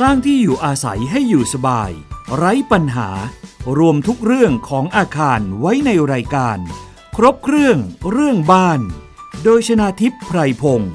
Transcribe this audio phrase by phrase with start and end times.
[0.00, 1.90] สร้างที่อยู่อาศัยให้อยู่สบาย
[2.36, 3.08] ไร้ปัญหา
[3.78, 6.58] รวมทุกเรื่องของอาคารไว้ในรายการ
[7.16, 7.76] ครบเครื่อง
[8.10, 8.80] เรื่องบ้าน
[9.44, 10.92] โดยชนาทิพย์ไพรพงศ์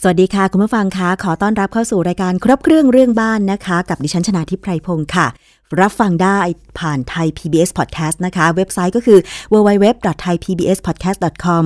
[0.00, 5.26] สวัสดีค่ะ คุณผู้ฟังคะขอต้อนรับเข้าสู่รายการครบเครื่องเรื่องบ้านนะคะ กับดิฉันชนาทิพไพรพงศ์ค่ะ
[5.80, 6.38] รับฟังได้
[6.78, 9.18] ผ่านไทย PBS Podcast นะคะ เว็บไซต์ก็คือ
[9.52, 11.64] www.thaipbspodcast.com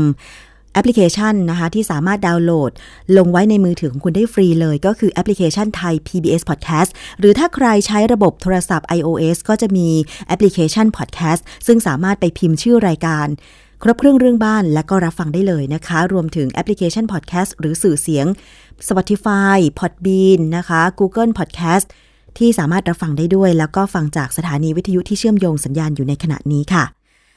[0.77, 2.73] แอปพลิเคชันนะคะที่สามารถดาวน์โหลด
[3.17, 9.89] ลงไว้ในมือถือของคุณได้ฟรีเลย ก็คือแอปพลิเคชันไทย PBS Podcast หรือถ้าใครใช้ระบบโทรศัพท์ iOS ก็จะมี
[10.27, 13.27] แอปพลิเคชัน Podcast ซึ่งสามารถไปพิมพ์ชื่อรายการ
[13.83, 18.27] ครบเครื่องเรื่องบ้านและก็รับฟังได้เลยนะคะ รวมถึงแอปพลิเคชัน Podcast หรือสื่อเสียง
[18.89, 21.87] Spotify Podbean นะคะ Google Podcast
[22.39, 26.85] ที่สามารถรับฟังได้ด้วย แล้วก็ฟังจากสถานีวิทยุที่เชื่อมโยงสัญญาณอยู่ในขณะนี้ค่ะ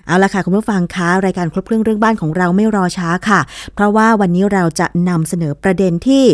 [0.09, 3.39] เอาละค่ะคุณผู้ฟังคะรายการครบเครื่องเรื่องบ้านของเราไม่รอช้าค่ะ
[3.73, 6.25] เพราะว่าวันนี้เราจะนำเสนอประเด็นที่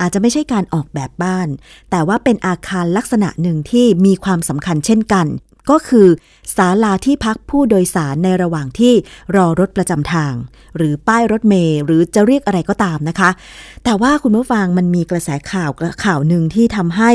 [0.00, 1.48] อาจจะไม่ใช่การออกแบบบ้าน
[1.90, 5.26] แต่ว่าเป็นอาคารลักษณะหนึ่งที่มีความสำคัญเช่นกัน
[5.70, 6.08] ก็คือ
[6.56, 8.94] ศาลาที่พักผู้โดยสารในระหว่างที่
[9.36, 10.34] รอรถประจำทาง
[10.76, 13.30] หรือป้ายรถเมล์หรือจะเรียกอะไรก็ตามนะคะ
[13.84, 15.70] แต่ว่าคุณผู้ฟังมันมีกระแสข่าว
[16.04, 17.12] ข่าวหนึ่งที่ทำให้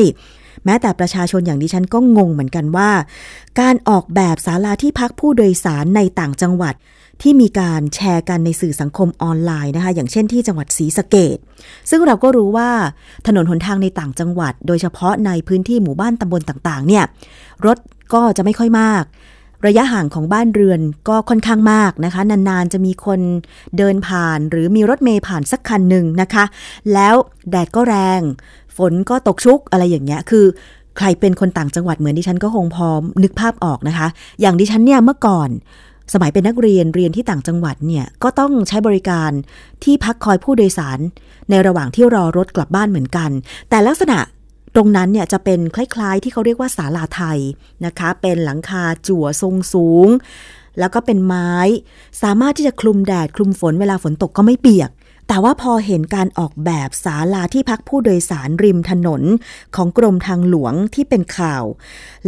[0.66, 2.90] แม้แต่ประชาชนอย่างดิฉันก็งงเหมือนกันว่า
[3.60, 6.76] การออกแบบศาลาที่พักผู้โดยสารในต่างจังหวัด
[7.22, 11.38] ที่มีการแชร์กันในสื่อสังคมออนไลน์นะคะ อย่างเช่นที่จังหวัดศรีสะเกด
[11.90, 12.70] ซึ่งเราก็รู้ว่า
[13.28, 17.04] ถนนหนทางในต่างจังหวัด โดยเฉพาะในพื้นที่หมู่บ้านตำบลต่างๆ เนี่ย
[17.66, 17.78] รถ
[18.14, 19.04] ก็จะไม่ค่อยมาก
[19.68, 23.20] ระยะห่างของบ้านเรือนก็ค่อนข้างมากนะคะ นานๆ จะมีคน
[23.78, 26.46] เดินผ่านหรือมีรถเมย์ผ่านสักคันหนึ่งนะคะ
[26.94, 27.16] แล้ว
[27.50, 28.22] แดดก็แรง
[28.78, 30.46] ฝนก็ตกชุกอะไรอย่างเงี้ย คือ
[30.98, 32.88] ใครเป็นคนต่างจังหวัดเหมือนดิฉันก็คงพอ
[33.24, 34.08] นึกภาพออกนะคะ
[34.42, 35.50] อย่างดิฉันเนี่ยเมื่อก่อน
[36.14, 39.32] สมัยเป็นนักเรียนเรียนที่ต่างจังหวัดเนี่ยก็ต้องใช้บริการ
[39.84, 41.00] ที่พักคอยผู้โดยสาร
[41.50, 43.30] ในระหว่างที่รอรถกลับบ้านเหมือนกัน
[43.70, 44.18] แต่ลักษณะ
[44.76, 47.40] ตรงนั้นเนี่ยจะเป็นคล้าย ๆ ที่เขาเรียกว่าศาลาไทย
[47.86, 50.08] นะคะ เป็นหลังคาจั่วทรงสูง
[50.80, 51.54] แล้วก็เป็นไม้
[52.24, 54.90] สามารถที่จะคลุมแดดคลุมฝนเวลาฝนตกก็ไม่เปียก
[55.32, 59.22] แต่ว่าพอเห็นการออกแบบศาลาที่พักผู้โดยสารริมถนน
[59.76, 61.64] ของกรมทางหลวงที่เป็นข่าว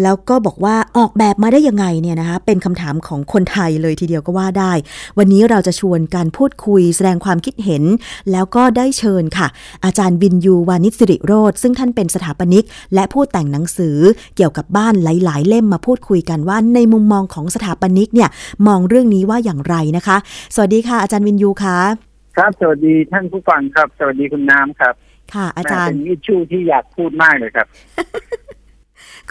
[0.01, 4.73] แล้วก็บอกว่าออกแบบมาได้ยังไงเนี่ยนะคะเป็นคำถามของคนไทยเลยทีเดียวก็ว่าได้
[5.17, 7.83] วันนี้เราจะชวนการพูดคุยแสดงความคิดเห็น
[8.31, 9.47] แล้วก็ได้เชิญค่ะ
[9.85, 13.97] อาจารย์วินยูวานิชสิริโรธซึ่งท่านเป็นสถาปนิก และผู้แต่งหนังสือ
[14.35, 18.29] เกี่ยวกับบ้านหลาย ๆ เล่มมาพูดคุยกันว่าในมุมมองของสถาปนิกเนี่ย
[18.67, 20.17] มองเรื่องนี้ว่าอย่างไรนะคะ
[20.55, 24.93] สวัสดีค่ะ อาจารย์วินยูค่ะ ครับ สวัสดีท่านผู้ฟังครับ สวัสดีคุณน้ำครับ
[25.33, 27.67] ค่ะ อาจารย์เป็นอิชชูที่อยากพูดมากเลยครับ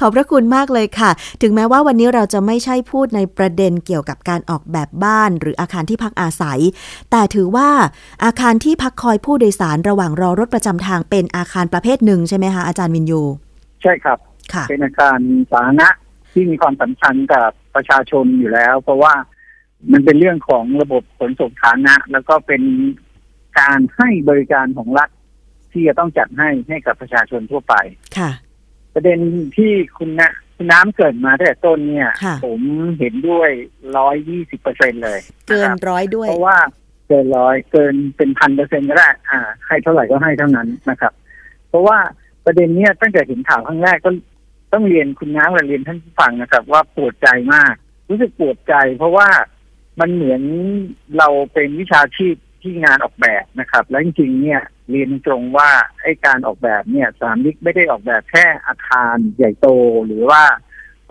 [0.00, 1.10] ขอบพระคุณมากเลยค่ะ
[1.42, 6.60] ถึงแม้ว่าวันนี้เราจะไม่ใช่พูดในประเด็นเกี่ยวกับการออกแบบบ้าน หรืออาคารที่พักอาศัย
[7.10, 7.68] แต่ถือว่า
[8.24, 13.22] อาคารที่พักคอยผู้โดยสารระหว่างรอรถประจำทางเป็นอาคารประเภทหนึ่งใช่ไหมคะอาจารย์วินยู
[13.82, 14.18] ใช่ครับ
[14.52, 15.18] ค่ะเป็นอาคาร
[15.50, 15.88] สาธารณะ
[16.32, 19.14] ที่มีความสำคัญกับประชาชนอยู่แล้ว เพราะว่า
[19.92, 22.62] มันเป็นเรื่องของระบบขนส่งสาธารณะแล้วก็เป็น
[23.60, 25.10] การให้บริการของรัฐ
[25.72, 27.74] ที่จะต้องจัดให้ให้กับประชาชนทั่วไป
[28.18, 28.30] ค่ะ
[28.94, 29.18] ประเด็น
[29.56, 32.60] ที่คุณนะคุณน้ำเกิดมาตั้งแต่ต้นเนี่ย ค่ะผม
[32.98, 33.50] เห็นด้วย
[33.96, 36.58] ร้อยยี่สิบเปอร์เซ็นเลยเกินนะครับร้อยด้วย เพราะว่า
[37.08, 41.12] เกินร้อยเกินเป็นพันเปอร์เซ็นก็ได้อ่าให้เท่าไหร่ก็ให้เท่านั้นนะครับ
[41.68, 41.98] เพราะว่า
[42.44, 44.10] ประเด็นเนี้ยตั้งแต่เห็นข่าวครั้งแรกก็
[44.72, 47.74] ต้องเรียนคุณน้ำและเรียนท่านผู้ฟังนะครับ ว่าปวดใจมาก
[48.10, 49.28] รู้สึกปวดใจ เพราะว่า
[50.00, 50.42] มันเหมือน
[51.18, 55.70] เราเป็นวิชาชีพที่งานออกแบบนะครับ และจริงๆเนี่ยเรียนตรงว่า
[56.02, 59.66] ไอ้การออกแบบเนี่ยสามมิกไม่ได้ออกแบบแค่อาคารใหญ่โต
[60.06, 60.42] หรือว่า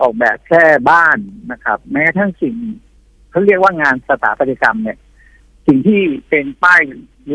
[0.00, 1.18] ออกแบบแค่บ้าน
[1.52, 2.56] นะครับ แม้ทั้งสิ่ง
[3.30, 4.98] เขาเรียกว่างานสถาปัตยกรรมเนี่ย
[5.66, 6.82] สิ่งที่เป็นป้าย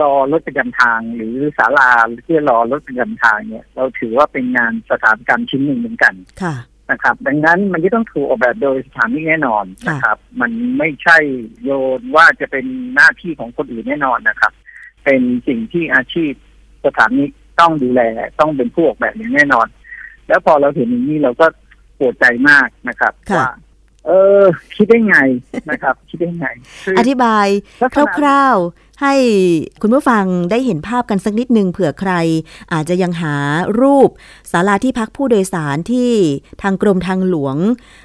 [0.01, 1.89] รอรถประจำทาง หรือศาลา
[2.25, 6.55] ที่รอรถประจำทางเนี่ย เราถือว่าเป็นงานสถาปัตยกรรมชิ้นหนึ่งเหมือนกันค่ะ
[6.91, 11.17] นะครับ ดังนั้นมันก็ต้องถูกออกแบบโดยสถานีแน่นอนนะครับ มันไม่ใช่
[11.63, 11.69] โย
[11.99, 14.51] นว่าจะเป็นหน้าที่ของคนอื่นแน่นอนนะครับ
[15.03, 16.31] เป็นสิ่งที่อาชีพ
[16.85, 17.23] สถานี
[17.59, 18.01] ต้องดูแล
[18.39, 19.67] ต้องเป็นผู้ออกแบบอย่างแน่นอน
[20.27, 21.45] แล้วพอเราเห็นอย่างนี้เราก็
[21.99, 23.49] ปวดใจมากนะครับค่ะว่า
[24.05, 24.11] เอ
[24.41, 24.43] อ
[24.75, 25.17] คิดได้ไง
[25.69, 26.47] นะครับ คิดได้ไง
[26.85, 27.47] คืออธิบาย
[27.81, 29.15] ลักษณะคร่าวๆ ให้
[29.81, 32.11] คุณผู้ฟังได้เห็นภาพกันสักนิดนึงเผื่อใคร
[32.73, 33.35] อาจจะยังหา
[33.79, 34.09] รูป
[34.51, 36.11] ศาลาที่พักผู้โดยสารที่
[36.61, 37.55] ทางกรมทางหลวง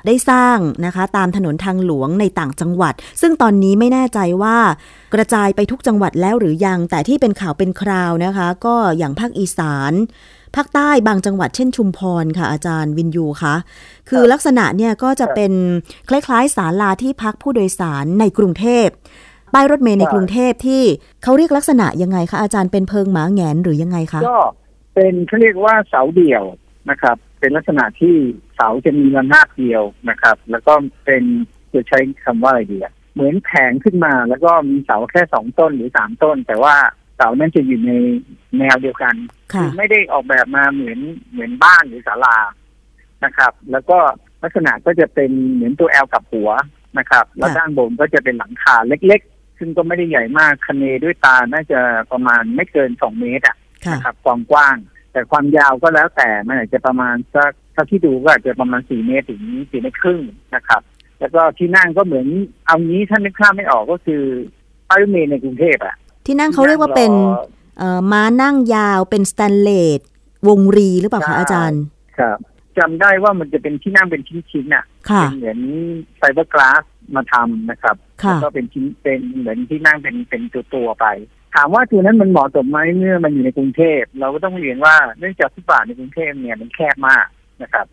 [0.06, 4.58] ได้สร้างนะคะ ตามถนนทางหลวงในต่างจังหวัด ซึ่งตอนนี้ไม่แน่ใจว่า
[5.14, 9.92] กระจายไปทุกจังหวัดแล้วหรือยัง แต่ที่เป็นข่าวเป็นคราวนะคะ ก็อย่างภาคอีสาน
[10.56, 13.54] ภาคใต้บางจังหวัดเช่นชุมพรค่ะอาจารย์วินยูคะ
[14.08, 15.52] คือลักษณะเนี่ยก็จะเป็น
[16.08, 18.88] คล้ายๆศาลาที่พักผู้โดยสารในกรุงเทพ
[19.54, 20.82] ป้ายรถเมล์ในใช่กรุงเทพที่
[21.22, 24.38] เขาเรียกลักษณะยังไงคะอาจารย์เป็นเพิงหมาแหงนหรือยังไงคะก็
[24.94, 26.44] เป็นเขาเรียกว่าเสาเดี่ยว
[26.90, 28.14] นะครับ เป็นลักษณะที่
[28.56, 30.72] เสาจะมีระนาบเดียวนะครับ แล้วก็
[31.04, 31.22] เป็น
[31.74, 36.76] จะใช้คำว่าอะไรดีอะเหมือนแผงขึ้นมา แล้วก็มีเสาแค่สองต้นหรือสามต้น แต่ว่า
[37.16, 37.92] เสานั้นจะอยู่ใน
[38.58, 39.14] แนวเดียวกัน
[39.54, 40.98] ค่ะอไม่ได้ออกแบบมาเหมือน
[41.32, 42.38] เหมือนบ้านหรือศาลา
[43.24, 43.98] นะครับ แล้วก็
[44.42, 46.50] ลักษณะก็จะเป็นเหมือนตัวแอลกับหัว
[46.98, 49.31] นะครับ แล้วค่ะด้านบนก็จะเป็นหลังคาเล็กๆ
[49.64, 51.80] ซึ่งก็ไม่ได้ใหญ่มากคะเนด้วยตาน่าจะ
[52.12, 53.56] ประมาณไม่เกินสองเมตรอะ
[53.86, 54.76] ค่ะ นะครับความกว้าง
[55.12, 60.22] แต่ความยาวก็แล้วแต่มันอาจจะประมาณสักถ้าที่ดูก็อาจจะประมาณสี่เมตรถึงสี่เมตรครึ่ง
[60.54, 60.82] นะครับ
[61.20, 62.26] แล้วก็ที่นั่งก็เหมือน
[62.66, 64.22] เอางี้ท่านนึกภาพไม่ออกก็คือ
[64.88, 67.42] ป้ายรถเมล์ในกรุงเทพอะ ที่นั่งเขาเรียกว่าเป็นที่งรอ
[67.78, 70.00] เอ่อม้านั่งยาวเป็นสแตนเลส
[70.48, 71.82] วงรีหรือเปล่าใช่คะอาจารย์
[72.18, 72.38] ครับ
[72.78, 75.58] จำได้ว่ามันจะเป็นที่นั่งเป็นชิ้นๆน่ะค่ะ เป็นเหมือน
[76.16, 76.82] ไฟเบอร์กลาส
[77.14, 81.06] มาทำนะครับค่ะแล้วก็เป็นชิ้นเป็นเหมือนที่นั่งเป็นเป็นตัวตัวๆไป
[81.54, 87.26] ถามว่าตัวนั้นมันเหมาะสมไหมเมื่อมันอยู่ในกรุงเทพเราก็ต้องเรียนว่าเนื่องจากฟุตบาทในกรุงเทพเนี่ยมันแคบมาก
[87.62, 87.86] นะครับ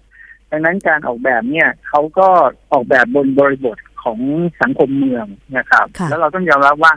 [0.51, 2.27] ดังนั้นการออกแบบเนี่ยเขาก็
[2.71, 4.19] ออกแบบบนบริบทของ
[4.61, 5.25] สังคมเมือง
[5.57, 6.93] นะครับค่ะแล้วเราต้องยอมรับว่า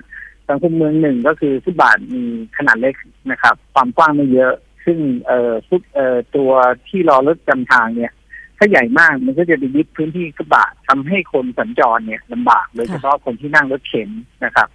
[0.49, 2.23] สังคมเมืองหนึ่งก็คือฟุตบาทมี
[2.57, 2.95] ขนาดเล็ก
[3.31, 4.55] นะครับ ความกว้างไม่เยอะ
[4.85, 6.51] ซึ่งเอ่อฟุตเอ่อตัว
[6.89, 8.13] ที่รอรถจำทางเนี่ย
[8.63, 14.11] ถ้าใหญ่มากมันก็จะไปยึดพื้นที่ฟุตบาททำให้คนสัญจรเนี่ยลำบากโดยเฉพาะคนที่นั่งรถเข็น
[14.45, 14.69] นะครับ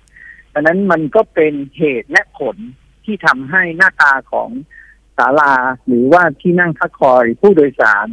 [0.54, 2.56] ดังนั้นมันก็เป็นเหตุและผล
[3.06, 4.50] ที่ทำให้หน้าตาของ
[5.18, 5.54] ศาลา
[5.88, 8.08] หรือว่าที่นั่งพักคอยผู้โดยสาร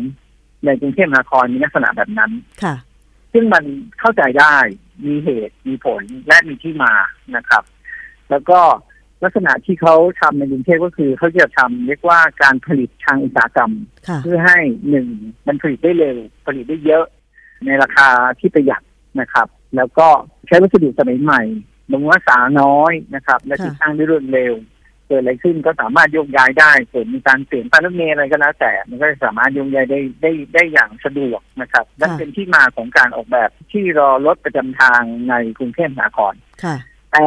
[0.65, 2.33] ในกรุงเทพมหานครมีลักษณะแบบนั้น
[2.63, 2.75] ค่ะ
[3.33, 3.65] ซึ่งมัน
[4.01, 4.57] เข้าใจได้
[5.07, 6.93] มีเหตุมีผลและมีที่มา
[7.37, 7.65] นะครับ
[8.31, 8.61] แล้วก็
[9.25, 13.73] ลักษณะที่เขาทำในกรุงเทพก็คือเขาจะทำเรียกว่าการผลิตทางอุตสาหกรรม
[14.09, 15.07] ค่ะเพื่อให้หนึ่ง
[15.47, 16.17] มันผลิตได้เร็ว
[16.47, 17.05] ผลิตได้เยอะ
[17.67, 18.09] ในราคา
[18.41, 18.83] ที่ประหยัด
[19.21, 20.09] นะครับ แล้วก็
[20.47, 21.43] ใช้วัสดุสมัยใหม่
[21.93, 24.55] ลงรักษาน้อยนะครับ และค่ะติดตั้งได้รวดเร็ว
[25.09, 36.35] เกิดอะไรขึ้นก็สามารถโยกย้ายได้เกิดมีการเปลี่ยนป้ายรถเมล์อะไรก็แล้วแต่ มันก็จะสามารถโยกย้ายได้ได้ได้อย่างสะดวกนะครับและเป็นที่มาของการออกแบบที่รอรถประจำทางในกรุงเทพมหานคร
[36.65, 36.77] ค่ะ
[37.13, 37.27] แต่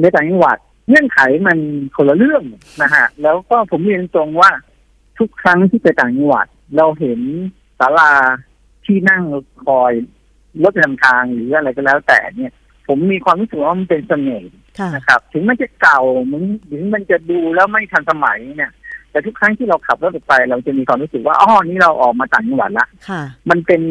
[0.00, 0.58] ในต่างจังหวัด
[0.88, 1.58] เงื่อนไขมัน
[1.96, 2.42] คนละเรื่อง
[2.82, 4.50] นะฮะ แล้วก็ผมเรียนตรงว่า
[5.18, 6.46] ทุกครั้งที่ไปต่างจังหวัด
[6.76, 7.20] เราเห็น
[7.78, 8.12] ศาลา
[8.84, 9.22] ที่นั่ง
[9.66, 9.92] คอย
[10.62, 12.52] รถประจำทางหรืออะไรก็แล้วแต่เนี่ย
[12.88, 16.00] ผมมีความรู้สึกว่ามันเป็นเสน่ห์ค่ะนะครับ ถึงมันจะเก่า
[16.30, 18.72] มันถึงมันจะดูแล้วไม่ทันสมัยเนี่ย
[19.10, 23.82] แต่ทุกครั้งที่เราขับรถออกไป เราจะมีความรู้สึกว่าอ๋อนี่เราออกมาต่างจังหวัดละค่ะมันเป็น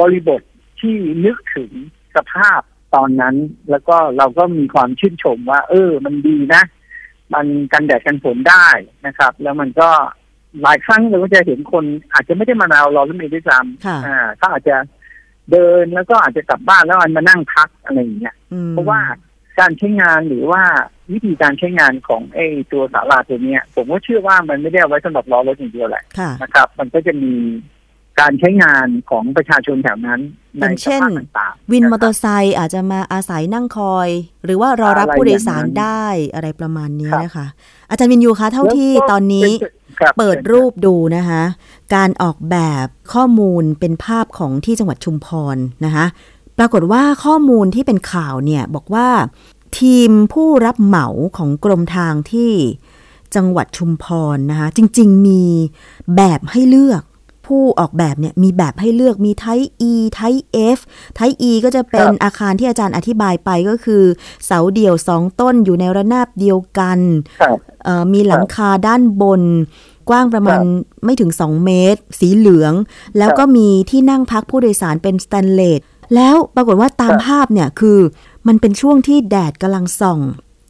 [0.00, 0.42] บริบท
[0.80, 1.70] ที่นึกถึง
[2.16, 2.60] สภาพ
[2.94, 3.34] ตอนนั้น
[3.70, 6.62] แล้วก็เราก็มีความชื่นชมว่า เออ มันดีนะ
[7.34, 8.66] มันกันแดดกันฝนได้
[9.06, 9.90] นะครับ แล้วมันก็
[10.62, 14.76] หลายครั้งเราก็จะเห็นคนอาจจะไม่ได้มานาวรอรถเมล์ด้วยซ้ค่ะำอ่าก็อาจจะ
[15.50, 19.00] เดินแล้วก็อาจจะกลับบ้านแล้วมันมานั่งพักอะไรอย่างเงี้ยอืมเพราะว่า
[19.60, 20.62] การใช้งานหรือว่า
[21.12, 27.32] วิธีการใช้งานของไอ้ตัวศาลาตัวเนี้ย ผมก็เชื่อว่ามันไม่ได้เอาไว้สำหรับล้อรถอย่างเดียวแหละค่ะนะครับ มันก็จะมี
[28.20, 30.20] การใช้งานของประชาชนแถวนั้น
[30.60, 34.08] อในย่างสเช่นภาพต่างๆวินมอเตอนะร์ไซค์อาจจะมาอาศัยนั่งคอย
[34.44, 37.46] หรือว่ารอรับอะไรผู้โดยสารอย่างนั้นได้อะไรประมาณนี้ครับนะคะ
[37.90, 41.42] อาจารย์วินยูคะเท่าแล้วก็ที่ตอนนี้เป็นครับเปิดรูปดูนะคะ
[41.94, 46.04] การออกแบบข้อมูลเป็นภาพของที่จังหวัดชุมพรนะคะ
[46.58, 49.08] ปรากฏว่าข้อมูลที่เป็นข่าวเนี่ยบอกว่า
[49.78, 52.52] ทีมผู้รับเหมาของกรมทางที่
[53.34, 55.42] จังหวัดชุมพรนะคะจริง ๆ มี
[56.16, 57.02] แบบให้เลือก
[57.46, 60.44] ผู้ออกแบบเนี่ยมีแบบให้เลือกมีไทป์ E ไทป์
[60.76, 60.78] F
[61.14, 64.02] ไทป์ E ก็จะเป็นครับอาคารที่อาจารย์อธิบายไปก็คือ
[64.44, 66.98] เสาเดี่ยวสองต้นอยู่ในระนาบเดียวกัน
[67.40, 69.42] ครับเอ่อมีหลังคาด้านบน
[70.08, 70.60] กว้างประมาณ
[71.04, 72.72] ไม่ถึง 2 เมตร สีเหลือง
[73.18, 75.80] แล้วก็มีที่นั่งพักผู้โดยสารเป็นสแตนเลส
[76.14, 77.98] แล้วปรากฏว่าตามครับภาพเนี่ยคือ
[78.46, 80.20] มันเป็นช่วงที่แดดกำลังส่อง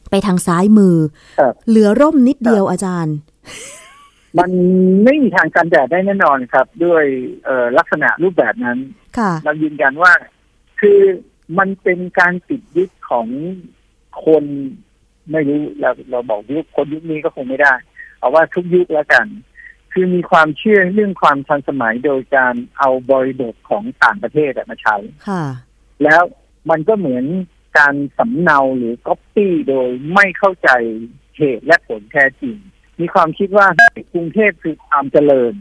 [0.09, 0.95] ไปทางซ้ายมือ
[1.39, 3.15] ครับเหลือร่มนิดเดียวอาจารย์
[4.39, 4.51] มัน
[5.03, 7.03] ไม่มีทางกันแดดได้แน่นอนครับ ด้วย
[7.45, 8.79] เอ่อลักษณะรูปแบบนั้น
[9.17, 10.13] ค่ะเรายืนยันว่า
[10.79, 10.99] คือ
[11.57, 13.27] มันเป็นการติดยึดของ
[14.25, 14.43] คน
[15.31, 17.73] ไม่รู้เราเราบอกยุคคนยุคนี้ก็คงไม่ได้
[18.19, 19.27] เอาว่าทุกยุคแล้วกัน
[19.93, 24.95] คือมีความเชื่อเรื่องความทันสมัยโดยการเอาบริบทของต่างประเทศอะมาใช้
[25.27, 25.43] ค่ะ
[26.03, 26.21] แล้ว
[26.69, 27.25] มันก็เหมือน
[27.77, 30.69] การสำเนาหรือก๊อปปี้โดยไม่เข้าใจ
[31.37, 32.57] เหตุและผลแท้จริง
[32.99, 33.67] มีความคิดว่า
[34.13, 35.53] กรุงเทพคือความเจริญ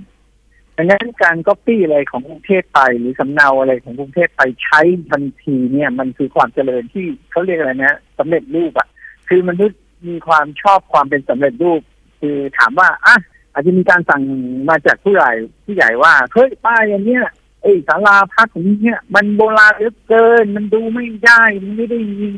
[0.76, 8.88] ดังนั้นการก๊อปปี้อะไรของกรุงเทพไปหรือสำเนาอะไรของกรุงเทพไปใช้ทันทีเนี่ย มันคือความเจริญที่เขาเรียกอะไรนะสำเร็จรูปอะ
[9.28, 11.80] คือมนุษย์มีความชอบความเป็นสำเร็จรูป
[12.20, 13.16] คือถามว่าอะ
[13.52, 14.22] อาจจะมีการสั่ง
[14.68, 15.30] มาจากผู้ใหญ่
[15.64, 17.24] ผู้ใหญ่ว่าเฮ้ยป้ายอันเนี้ย
[17.62, 22.28] ไอ้ศาลาพักของเนี่ยมันโบราณเหลือเกิน มันดูไม่ได้มันไม่ได้มี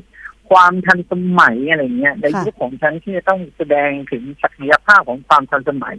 [0.50, 5.96] ความทันสมัยอะไรเงี้ยในค่ะยุคของฉันที่จะต้องแสดงถึงศักยภาพของความทันสมัย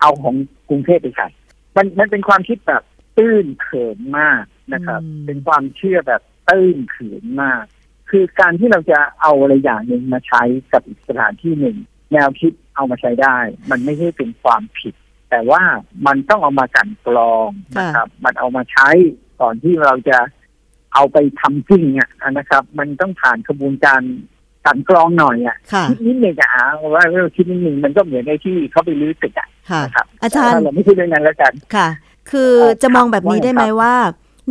[0.00, 0.34] เอาของ
[0.68, 1.28] กรุงเทพไปใส่
[1.76, 2.82] มันมันเป็นความคิดแบบ
[3.18, 7.64] ตื้นเขินมากนะครับอืมเป็นความเชื่อแบบตื้นเขินมาก
[8.10, 11.76] คือการที่เราจะเอาอะไรอย่างหนึ่งมาใช้กับอีกสถานที่หนึ่ง
[12.12, 13.38] แนวคิดเอามาใช้ได้
[13.70, 14.94] มันไม่ใช่เป็นความผิด
[15.30, 15.62] แต่ว่า
[16.06, 17.48] มันต้องเอามากลันกรอง
[17.78, 18.88] นะครับ มันเอามาใช้
[19.40, 20.18] ก่อนที่เราจะ
[20.96, 24.02] เอาไปทำจริงอะนะครับ มันต้องผ่านกระบวนการ
[24.64, 31.88] กลันกรองหน่อยอะค่ะคิดนิดหนึ่งอะอะว่าเราคิดนิดหนึ่งมันก็เหมือนในที่เขาไปรื้อตึกอะค่ะนะครับอาจารย์แต่ว่เราไม่พูดเรื่องนั้นแล้วกันค่ะ
[32.30, 33.94] คือเอ่อจะมองแบบนี้ว่าไงได้ไหมครับว่า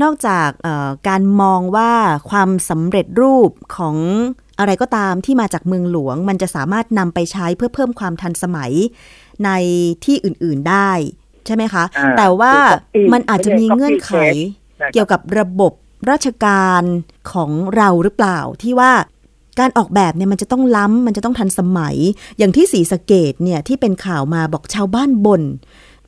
[0.03, 1.91] นอกจากเอ่อการมองว่า
[2.29, 3.95] ความสำเร็จรูปของ
[4.59, 8.71] อะไรก็ตามที่มาจากเมืองหลวง มันจะสามารถนำไปใช้เพื่อเพิ่มความทันสมัย
[9.45, 9.49] ใน
[10.05, 10.91] ที่อื่น ๆได้
[11.45, 15.73] ใช่ไหมคะอ่าแต่ว่าคือ copy มันอาจจะมีเงื่อนไขไม่ใช่ copy paste นะครับเกี่ยวกับระบบ
[16.11, 16.83] ราชการ
[17.31, 18.91] ของเราหรือเปล่าที่ว่า
[19.59, 21.95] การออกแบบเนี่ยมันจะต้องล้ำมันจะต้องทันสมัย
[22.37, 25.41] อย่างที่สีสะเกตเนี่ยที่เป็นข่าวมาบอกชาวบ้านบน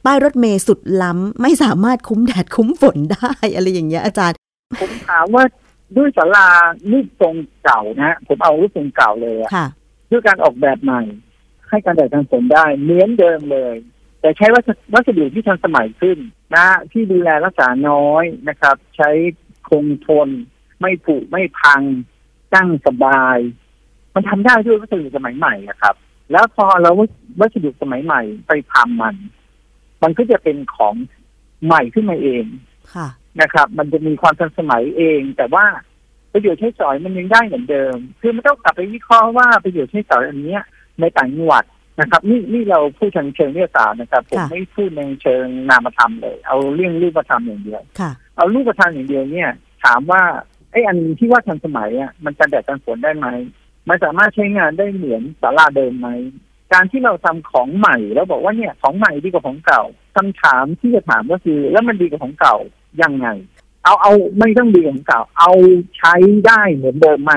[0.05, 4.35] ป้ายรถเมย์สุดล้ำไม่สามารถคุ้มแดดคุ้มฝนได้อะไรอย่างเงี้ยอาจารย์
[4.81, 5.43] ผมถามว่า
[5.97, 6.47] ด้วยศาลา
[6.91, 9.67] รูปทรงเก่านะฮะผมเอารูปทรงเก่าเลยอะค่ะ
[10.11, 11.01] ด้วยการออกแบบใหม่
[11.69, 13.75] ให้การแดดการฝนได้เหมือนเดิมเลย
[14.21, 16.17] แต่ใช้วัสวัสดุที่ทันสมัยขึ้น
[16.55, 19.09] นะ ที่ดูแลรักษาน้อยนะครับ ใช้
[19.69, 20.29] คงทน
[20.79, 21.81] ไม่ผุไม่พัง
[22.53, 23.37] ตั้งสบาย
[24.13, 25.95] มันทำได้ด้วยวัสดุสมัยใหม่อะครับ
[26.31, 26.91] แล้วพอเรา
[27.39, 29.15] วัสดุสมัยใหม่ไปทำมัน
[30.03, 30.95] มันก็จะเป็นของ
[31.65, 32.45] ใหม่ขึ้นมาเอง
[32.93, 33.07] ค่ะ
[33.41, 35.65] นะครับ มันจะมีความทันสมัยเอง แต่ว่า
[36.33, 40.61] ประโยชน์ใช้สอยมันยังได้เหมือนเดิม คือมันต้องกลับไปวิเคราะห์ว่าประโยชน์ใช้สอยอันเนี้ย
[40.99, 41.63] ในต่างจังหวัด
[41.99, 49.51] นะครับ นี่นี่เราพูดทางเชิงวิทยาศาสตร์นะครับ ผมค่ะไม่พูดในเชิงนามธรรมเลย เอาเรื่องรูปธรรมอย่างเดียวค่ะ เอารูปธรรมอย่างเดียวเนี่ย
[49.83, 50.21] ถามว่า
[50.71, 53.27] ไอ้อันที่ว่าทันสมัยอะมันกันแดดกันฝนได้ไหม
[53.89, 56.09] มันสามารถใช้งานได้เหมือนศาลาเดิมไหม
[56.73, 59.83] การที่เราทำของใหม่แล้วบอกว่าเนี่ยของใหม่ดีกว่าของเก่า
[60.15, 62.57] คำถามที่จะถามก็คือ แล้วมันดีกว่าของเก่า
[63.01, 63.27] ยังไง
[63.83, 65.51] เอาเอาไม่ต้องดีกว่าของเก่า เอา
[65.97, 66.13] ใช้
[66.47, 67.33] ได้เหมือนเดิมไหม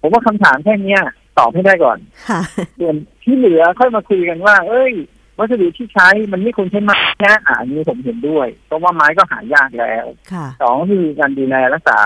[0.00, 1.02] ผมว่าคำถามแค่เนี้ย
[1.38, 2.40] ตอบให้ได้ก่อนค่ะ
[2.80, 4.92] ส่วนที่เหลือค่อยมาคุยกันว่า เอ้ย
[5.38, 11.98] วัสดุที่ใช้มันไม่ควรใช้ไม้นะอ่าอันนี้ผมเห็นด้วย เพราะว่าไม้ก็หายากแล้วค่ะสองคือการดูแลรักษา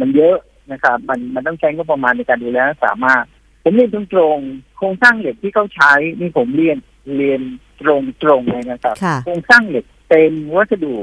[0.00, 0.36] มันเยอะ
[0.72, 3.24] นะครับ มันมันต้องใช้งบประมาณในการดูแลรักษามาก
[3.64, 4.02] ผมเรียนตร
[4.36, 6.76] งๆโครงสร้างเหล็กที่เขาใช้นี่ผมเรียน
[7.16, 7.40] เรียน
[7.80, 10.94] ตรงตรงๆเลยนะครับค่ะโครงสร้างเหล็กเป็นวัสดุ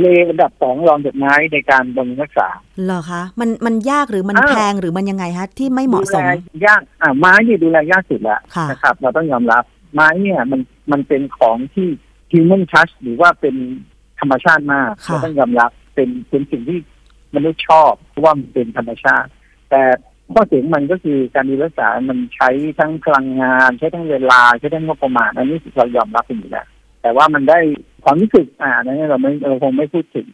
[0.00, 2.48] เลวอันดับสองรองจากไม้ในการบำรุงรักษา
[2.84, 6.32] เหรอคะ มันมันยากหรือมันอ้าวแพงหรือมันยังไงคะที่ไม่เหมาะสมดูแล
[6.66, 10.60] ยากอ่าไม้เนี่ยดูแลยากสุดแล้วค่ะนะครับ เราต้องยอมรับ ไม้เนี่ยมัน
[10.92, 11.88] มันเป็นของที่
[12.32, 13.56] human touch หรือว่าเป็น
[14.20, 16.78] ธรรมชาติมากค่ะเราต้องยอมรับเป็นเป็นสิ่งที่
[17.34, 19.30] มนุษย์ชอบ เพราะว่ามันเป็นธรรมชาติ
[19.70, 19.82] แต่
[20.32, 26.66] ข้อเสียของมันก็คือการดูแลรักษา มันใช้ทั้งพลังงาน ใช้ทั้งเวลา ใช้ทั้งงบประมาณ อันนี้เรายอมรับกันอยู่แล้ว
[27.02, 27.58] แต่ว่ามันได้
[28.04, 30.26] ความรู้สึกอ่าอันนั้นเราไม่เราคงไม่พูดถึง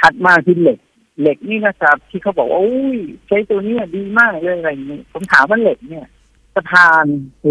[0.00, 0.78] ชัดมากที่เหล็ก
[1.20, 2.98] เหล็กนี่นะครับ ที่เขาบอกว่าอุ้ย
[3.28, 7.04] ใช้ตัวนี้ดีมากเลยอะไรอย่างนี้ ผมถามว่าเหล็กเนี่ยสะพาน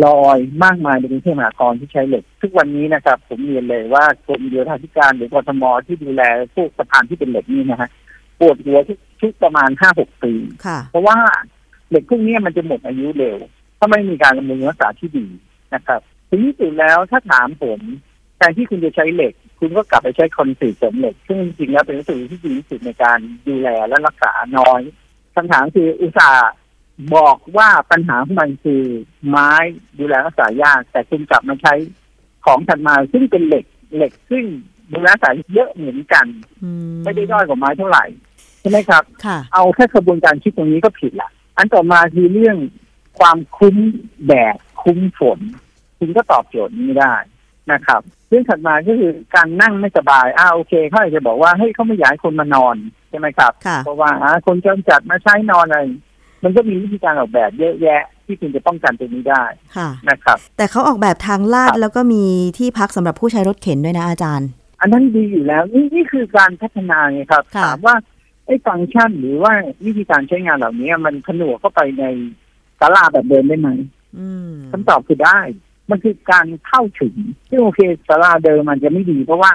[0.06, 6.24] ลอยมากมายในกรุงเทพมหานครที่ใช้เหล็ก ทุกวันนี้นะครับ ผมเรียนเลยว่ากรมโยธาธิการหรือกทมที่ดูแล
[6.56, 7.90] พวกสะพานที่เป็นเหล็กนี่นะฮะ
[8.40, 10.34] ปวดหัวทุกทุกประมาณห้าหกปี
[10.66, 11.18] ค่ะเพราะว่า
[11.90, 13.38] เหล็กพวกนี้มันจะหมดอายุเร็ว
[13.80, 15.26] ถ้าไม่มีการดำเนินรักษาที่ดี
[15.74, 17.80] นะครับทีนี้สุดแล้วถ้าถามผม
[18.38, 24.82] แทนที่คุณจะใช้เหล็ก คุณก็กลับไปใช้คอนกรีตเสริมเหล็ก ซึ่งจริงๆแล้วเป็นวัสดุที่ดีที่สุดในการดูแลและรักษาน้อย
[25.36, 26.52] คำถามคืออุตสาห์
[27.16, 28.84] บอกว่าปัญหาของมันคือ
[29.30, 29.52] ไม้
[30.00, 31.74] ดูแลรักษายาก แต่คุณกลับมาใช้
[32.46, 33.66] ของถัดมาซึ่งเป็นเหล็ก
[33.96, 34.46] เหล็กซึ่ง
[34.92, 36.26] ดูแลรักษาเยอะเหมือนกัน
[36.64, 38.06] อืมไม่ได้ด้อยกว่าไม้เท่าไหร่
[38.60, 42.58] ใช่ไหมครับค่ะเอาแค่กระบวนการคิดตรงนี้ก็ผิดละอันต่อมาคือเรื่อง
[43.20, 43.76] ความคุ้ม
[44.26, 45.40] แดดคุ้มฝน
[46.00, 47.16] คุณก็ตอบโจทย์นี้ได้
[47.72, 52.76] นะครับ เรื่องถัดมาก็คือการนั่งไม่สบายอ้าโอเคเขาอาจจะบอกว่าเฮ้ยเขาไม่อยากให้คนมานอน
[53.10, 55.82] ใช่ไหมครับค่ะเพราะว่าอ่าคนจำจัดมาใช้นอนอะไร
[56.44, 59.44] มันก็มีวิธีการออกแบบเยอะแยะ ที่คุณจะป้องกันตรงนี้ได้
[59.78, 62.24] ค่ะนะครับ แต่เขาออกแบบทางลาดครับแล้วก็มี
[62.58, 64.50] ที่พักสำหรับผู้ใช้รถเข็นด้วยนะอาจารย์
[64.82, 67.96] อันนั้นดีอยู่แล้ว นี่นี่คือการพัฒนาไงครับค่ะถามว่า
[68.46, 69.54] ไอ้ฟังก์ชันหรือว่า
[69.86, 72.04] วิธีการใช้งานเหล่านี้มันผนวกเข้าไปใน
[72.80, 73.70] ศาลาแบบเดิมได้ไหม
[74.18, 75.40] อืมคำตอบคือได้
[75.90, 77.16] มันคือการเข้าถึง
[77.50, 79.52] ซึ่งโอเคศาลาเดิมมันจะไม่ดี เพราะว่า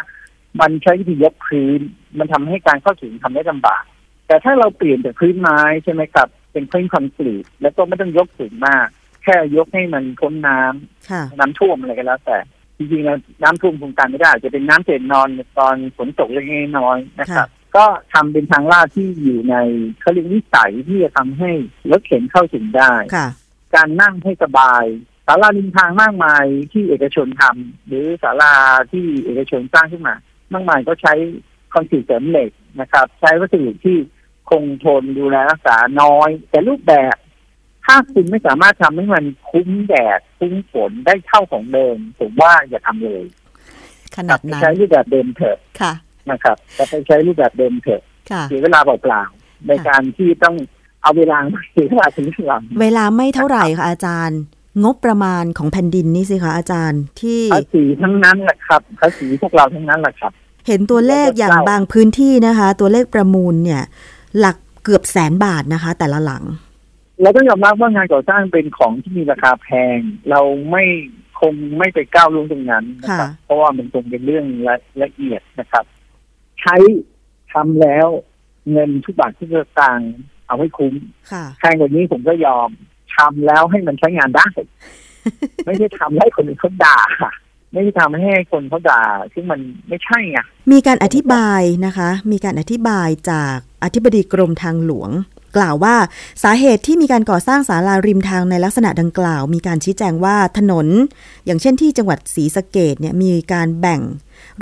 [0.60, 1.80] มันใช้วิธียกพื้น
[2.18, 3.84] มันทำให้การเข้าถึงทำได้ลำบาก
[4.26, 8.86] แต่ถ้าเราเปลี่ยนจากพื้นไม้ใช่ไหมครับ เป็นพื้นคอนกรีตแล้วก็ไม่ต้องยกสูงมาก
[9.24, 12.38] แค่ยกให้มันพ้นน้ำค่ะน้ำท่วมอะไรก็แล้ว แต่
[12.76, 17.84] จริงๆแล้วน้ำท่วมคงกันไม่ได้อาจจะเป็นน้ำเศษนอนตอนฝนตกเล็กๆน้อยๆนะครับ ก็
[18.14, 19.56] ทำเป็นทางลาดที่อยู่ใน
[20.00, 21.50] เขาเรียกวิสัยที่จะทำให้
[21.90, 23.28] รถเข็นเข้าถึงได้ค่ะ
[23.74, 24.84] การนั่งให้สบาย
[25.26, 28.54] ศาลาริมทางมากมายที่เอกชนทำหรือศาลา
[28.92, 30.14] ที่เอกชนสร้างขึ้นมา
[30.52, 31.14] มากมายก็ใช้
[31.72, 33.96] คอนกรีตเสริมเหล็กนะครับ ใช้วัสดุที่
[34.50, 37.16] คงทนดูแลรักษาน้อย แต่รูปแบบ
[37.86, 43.24] ถ้าคุณไม่สามารถทำให้มันคุ้มแดดคุ้มฝนได้เท่าของเดิมผมว่าอย่าทำเลย
[44.16, 45.92] ขนาดไปนั้นใช้รูปแบบเดิมเถอะค่ะ
[46.30, 50.56] นะครับจะไปใช้รูปแบบเดิมเถอะค่ะเสียเวลาเปล่าๆในการที่ต้อง
[51.02, 54.40] เอาเวลามาเสียเวลาถึงหลังเวลาไม่เท่าไหร่ค่ะอาจารย์
[54.84, 60.32] งบประมาณของแผ่นดินนี่สิคะอาจารย์ที่ภาษีทั้งนั้นแหละครับภาษีพวกเราทั้งนั้นแหละครับ
[60.66, 63.82] เห็นตัวเลขอย่างบางพื้นที่นะคะ ตัวเลขประมูลเนี่ย
[64.38, 66.44] หลักเกือบแสนบาทนะคะ แต่ละหลัง
[67.22, 69.98] เราต้องยอมรับว่างานก่อสร้างเป็นของที่มีราคาแพง
[70.30, 70.84] เราไม่
[71.40, 75.84] คงไม่ไปก้าวล่วงตรงนั้นนะครับค่ะเพราะว่ามันคงเป็นเรื่องละละเอียดนะครับ
[76.60, 76.76] ใช้
[77.52, 78.08] ทำแล้ว
[78.70, 80.12] เงินทุกบาททุกสตางค์
[80.46, 80.94] เอาให้คุ้ม
[81.32, 82.68] ค่ะแพงกว่านี้ผมก็ยอม
[83.16, 84.48] ทำแล้วให้มันใช้งานได้
[85.64, 86.98] ไม่ใช่ทำให้คนอื่นเขาด่า
[87.74, 89.00] ไม่ใช่ทำให้คนเขาด่า
[89.34, 90.38] ซึ่งมันไม่ใช่ไง
[90.72, 95.10] มีการอธิบายนะคะ มีการอธิบายจากอธิบดีกรมทางหลวง
[95.56, 95.96] กล่าวว่า
[96.42, 100.86] สาเหตุที่มีการก่อสร้างศาลาริมทางในลักษณะดังกล่าว มีการชี้แจงว่าถนน
[101.46, 104.00] อย่างเช่นที่จังหวัดศรีสะเกดเนี่ยมีการแบ่ง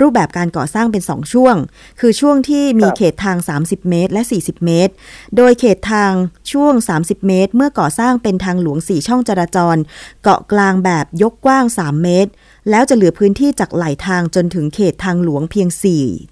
[0.01, 1.55] รูปแบบการก่อสร้างเป็น 2 ช่วง
[1.99, 4.93] คือช่วงที่มีเขตทาง 30 เมตร และ 40 เมตร
[5.35, 6.11] โดยเขตทาง
[6.51, 9.77] ช่วง 30 เมตร เมื่อก่อสร้างเป็นทางหลวง 4 ช่องจราจร
[10.23, 12.31] เกาะกลางแบบยกกว้าง 3 เมตร
[12.69, 15.67] แล้วจะเหลือพื้นที่จากไหลทางจนถึงเขตทางหลวงเพียง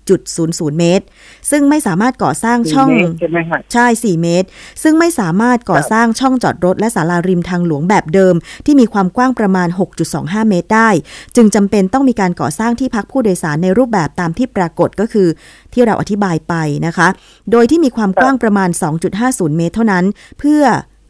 [0.08, 1.06] 4.00 เมตร
[1.52, 4.48] ซึ่งไม่สามารถก่อสร้างช่องสี่เมตรใช่ไหมฮะใช่ 4 เมตร
[4.84, 8.36] ซึ่งไม่สามารถก่อสร้างช่องจอดรถและศาลาริมทางหลวงแบบเดิม
[8.66, 9.68] ที่มีความกว้างประมาณ
[10.10, 10.90] 6.25 เมตรได้
[11.36, 15.28] จึงจำเป็นต้องมีการก่อสร้างที่พักผู้โดยสารในรูปแบบตามที่ปรากฏก็คือ
[15.74, 16.54] ที่เราอธิบายไป
[16.86, 17.08] นะคะ
[17.52, 18.70] โดยที่มีความกว้างประมาณ
[19.14, 20.06] 2.50 เมตร เท่านั้น
[20.40, 20.64] เพื่อ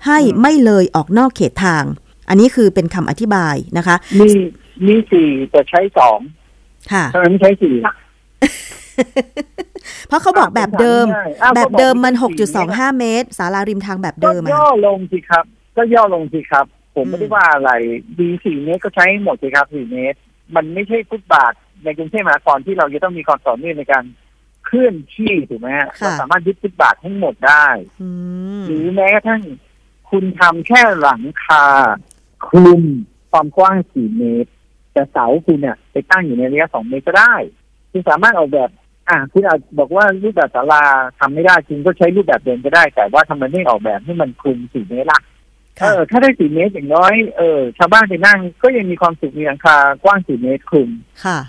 [0.06, 1.84] ให้ไม่เลยออกนอกเขตทาง
[2.30, 4.28] อันนี้คือเป็นคำอธิบายนะคะ มี
[4.86, 6.20] มีสี่แต่ใช้สอง
[6.92, 7.94] ค่ะทำไมไม่ใช้สี่ล่ะ
[10.08, 11.06] เพราะเขาบอกแบบเดิม
[11.42, 15.46] อ้าวแบบก็อกเดิมมันสี่6.25เมตรศาลาริมทางแบบก็เดิมอะย่อลงสิครับ
[15.78, 17.72] ก็ย่อลงสิครับผมอืมไม่ได้ว่าอะไร
[18.20, 20.18] ดีสี่เมตรก็ใช้หมดสิครับสี่เมตร
[20.56, 21.54] มันไม่ใช่ฟุตบาท
[21.84, 24.04] ในกรุงเทพมหานครที่เราจะต้องมีความต่อเนื่องในการ
[24.66, 27.68] เคลื่อนที่ถูกไหมฮะเราสามารถยึดฟุตบาททั้งหมดได้
[28.02, 28.10] อื
[28.60, 29.42] มหรือแม้กระทั่ง
[30.10, 31.64] คุณทำแค่หลังคา
[32.48, 32.84] คลุม
[33.32, 34.52] ความกว้าง4เมตร
[34.94, 37.36] แต่เสาคุณเนี่ยไปตั้งอยู่ในระยะ2เมตรก็ได้
[37.92, 38.70] คุณสามารถออกแบบ
[39.10, 40.84] อ่าคุณอาจบอกว่ารูปแบบศาลา
[41.20, 45.22] ทำไม่ได้คุณก็ใช้รูปแบบเดิมก็ได้ แต่ว่าทำไมไม่ออกแบบให้มันคลุม4เมตรล่ะ
[45.78, 50.90] เอค่ะอถ้าได้4เมตรอย่างน้อยเออชาวบ้านไปนั่งก็ยังมีความสุขมีหลังคากว้าง4เมตรคลุม
[51.26, 51.40] ค่ะ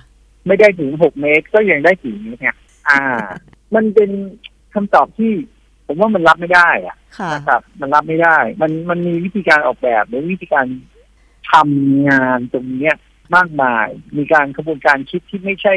[0.47, 2.57] ไม่ได้ถึง6เมตรก็ยังได้4เมตรเนี่ย
[2.89, 3.01] อ่า
[3.75, 4.11] มันเป็น
[4.75, 5.33] คำตอบที่
[5.87, 10.67] ผมว่ามันรับไม่ได้อะค่ะนะครับ มันรับไม่ได้ มันมันมีวิธีการออกแบบหรือวิธีการ
[11.53, 12.97] ทำงานตรงเนี้ย
[13.37, 15.75] มากมาย มีการกระบวนการคิดที่ไม่ใช่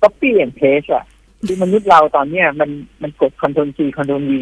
[0.00, 1.06] copy and paste อะ
[1.46, 2.70] ที่มนุษย์เราตอนเนี้ยมัน
[3.02, 4.32] มันกด control C control V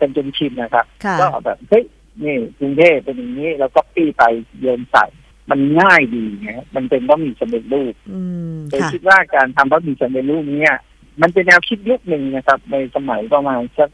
[0.00, 1.84] กันจนชินนะครับค่ะก็แบบเฮ้ย
[2.22, 4.22] นี่กรุงเทพเป็นอย่างนี้เรา copy ไป
[4.60, 5.04] โยนใส่
[5.50, 8.20] มันง่ายดีไงมันเป็นบะหมี่สำเร็จรูปอื
[8.54, 10.76] มโดยค่ะคิดว่าการทำบะหมี่สำเร็จรูปเนี้ย
[11.22, 13.90] มันเป็นแนวคิดยุคหนึ่งนะครับ ในสมัยประมาณสัก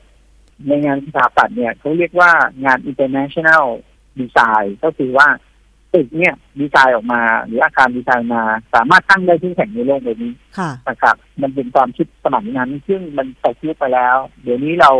[0.67, 2.33] ในงานสถาปัตย์เนี่ยเขาเรียกว่า
[2.65, 3.65] งาน international
[4.19, 5.29] design ก็คือว่า
[5.95, 8.43] ตึกเนี่ยดีไซน์ออกมา หรืออาคารดีไซน์มา
[8.75, 14.93] สามารถตั้งได้ทุกแห่งในโลกใบนี้ค่ะนะครับมันเป็นความคิดสมัยนั้น ซึ่งมันตกยุคไปแล้ว เดี๋ยวนี้เรา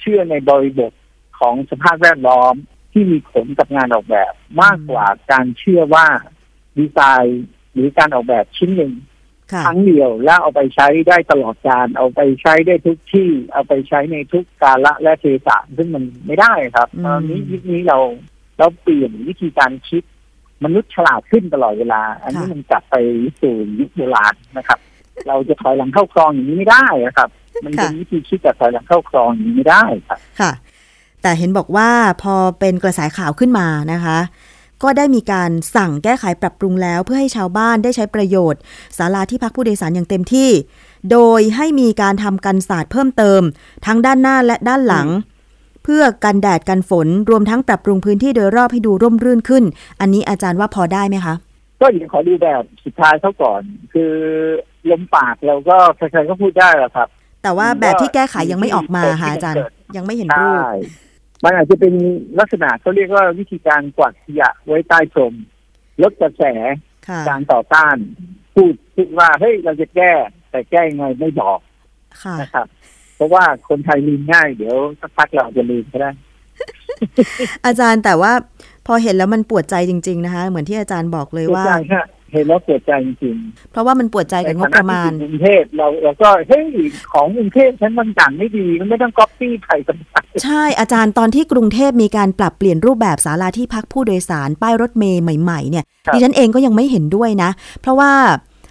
[0.00, 0.92] เชื่อในบริบท
[1.38, 2.54] ของสภาพแวดล้อม
[2.92, 6.06] ที่มีผลกับงานออกแบบ มากกว่าการเชื่อว่า
[6.78, 8.92] ดีไซน์หรือการออกแบบชิ้นหนึ่ง
[9.52, 17.98] ค่ะครั้งเดียวแล้วเอาไปใช้ได้ตลอดการเอาไปใช้ได้ทุกที่ เอาไปใช้ในทุกกาละและเทศะซึ่งมันไม่ได้ครับอืมตอนนี้ยุคนี้เรา
[18.58, 20.02] เราเปลี่ยนวิธีการคิด
[20.64, 22.96] มนุษย์ฉลาดขึ้นตลอดเวลา อันนี้มันกลับไป
[23.40, 24.78] สู่ยุคโบราณนะครับ
[25.28, 27.28] เราจะถอยหลังเข้าคลองอย่างนี้ไม่ได้นะครับ
[27.64, 30.52] มันเป็นวิธีคิดแบบถอยหลังเข้าคลองอย่างนี้ไม่ได้ครับค่ะ
[31.22, 31.90] แต่เห็นบอกว่า
[32.22, 34.18] พอเป็นกระแสข่าวขึ้นมานะคะ
[34.82, 38.60] ก็ได้มีการสั่งแก้ไขปรับปรุงแล้ว เพื่อให้ชาวบ้านได้ใช้ประโยชน์
[38.98, 40.50] ศาลาที่พักผู้โดยสารอย่างเต็มที่
[41.12, 43.42] โดยให้มีการทำกันศาสตร์เพิ่มเติม
[43.86, 45.08] ทั้งด้านหน้าและด้านหลัง
[45.84, 49.64] เพื่อกันแดดกันฝนรวมทั้งปรับปรุงพื้นที่โดยรอบให้ดูร่มรื่นขึ้น
[50.00, 51.34] อันนี้อาจารย์ว่าพอได้ไหมคะ
[51.80, 54.12] ก็เดี๋ยวขอดูแบบสุดท้ายเขาก่อน คือ
[54.90, 57.08] ลมปากเราก็ใครๆก็พูดได้แหละครับ
[57.42, 59.64] แต่ว่าแบบที่แก้ไขยังไม่ออกมาค่ะอาจารย์
[59.96, 60.64] ยังไม่เห็นรูใช่
[61.42, 61.94] ปมันอาจจะเป็น
[62.38, 65.34] ลักษณะเขาเรียกว่าวิธีการกวาดขยะไว้ใต้พรม
[66.02, 66.42] ลดกระแส
[67.08, 67.96] ค่ะการต่อต้าน
[68.54, 70.12] พูดพูดว่าเฮ้ยเราจะแก้
[70.50, 71.58] แต่แก้ยังไงไม่บอก
[72.22, 72.81] ค่ะนะครับผ
[73.22, 76.10] ราะว่าคนไทยลืมง่าย เดี๋ยวสักพักเราจะลืมก็ได้
[77.66, 78.32] อาจารย์แต่ว่า
[78.86, 83.36] พอเห็นแล้วมันปวดใจจริง ๆ นะคะ เหมือนที่อาจารย์บอกเลยปวดว่าใจฮะเห็นแล้วปวดใจจริง
[83.72, 86.64] เพราะว่ามันปวดใจๆกับงบประมาณในฐนที่อยู่กรุงเทพเราเราก็เฮ้ย
[87.12, 98.12] ของกรุงเทพฉันมันต่างไม่ดีมันไม่ต้องก๊อปปี้ใครกันไปใช่อาจารย์ตอนที่กรุงเทพมีการปรับเปลี่ยนรูปแบบศาลาที่พักผู้โดยสารป้ายรถเมย์ใหม่ ๆ เนี่ยครับดิฉันเองก็ยังไม่เห็นด้วยนะ เพราะว่า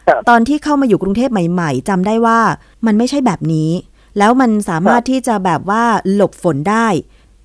[0.07, 2.39] ครับตอนที่เข้ามาอยู่กรุงเทพใหม่ ๆจำได้ว่า
[2.85, 3.69] มันไม่ใช่แบบนี้
[4.17, 6.87] แล้วมันสามารถที่จะแบบว่าหลบฝนได้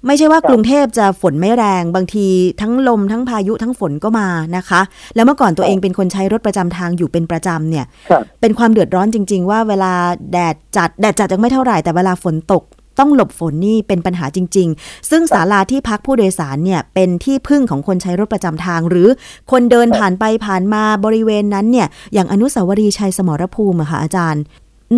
[0.06, 2.26] ไม่ใช่ว่าครับกรุงเทพจะฝนไม่แรงบางที
[2.60, 4.80] ทั้งลมทั้งพายุทั้งฝนก็มานะคะ
[5.14, 9.92] แล้วเมื่อก่อนตัวเองเป็นคนใช้รถประจำทางอยู่เป็นประจำเนี่ยครับเป็นความเดือดร้อนจริง ๆ ว่าเวลา
[10.32, 12.62] แดดจัดแดดจัดยังไม่เท่าไหร่แต่เวลาฝนตก
[12.98, 19.08] ต้องหลบฝนนี่เป็นปัญหาจริง ๆ ซึ่งศาลาที่พักผู้โดยสารเนี่ยเป็นที่พึ่งของคนใช้รถประจำทาง หรือ
[19.50, 24.42] คนเดินผ่านไปผ่านมาบริเวณนั้นเนี่ยอย่างอนุสาวรีย์ชัยสมรภูมิอะค่ะอาจารย์